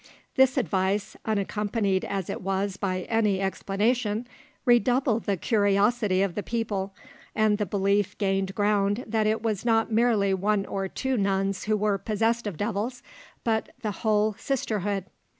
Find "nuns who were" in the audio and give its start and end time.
11.17-11.99